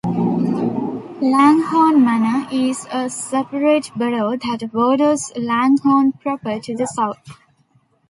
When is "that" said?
4.35-4.71